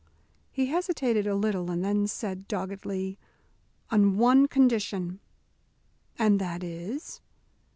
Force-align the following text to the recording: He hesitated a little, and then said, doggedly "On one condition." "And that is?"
He 0.49 0.65
hesitated 0.65 1.27
a 1.27 1.35
little, 1.35 1.69
and 1.69 1.85
then 1.85 2.07
said, 2.07 2.47
doggedly 2.47 3.19
"On 3.91 4.17
one 4.17 4.47
condition." 4.47 5.19
"And 6.17 6.39
that 6.41 6.63
is?" 6.63 7.21